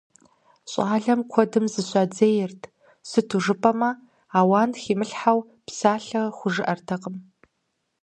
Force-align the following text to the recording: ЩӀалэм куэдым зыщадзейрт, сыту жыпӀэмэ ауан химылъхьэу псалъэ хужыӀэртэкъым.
ЩӀалэм 0.71 1.21
куэдым 1.31 1.65
зыщадзейрт, 1.73 2.61
сыту 3.09 3.37
жыпӀэмэ 3.43 3.89
ауан 4.39 4.71
химылъхьэу 4.81 5.39
псалъэ 5.65 6.23
хужыӀэртэкъым. 6.37 7.15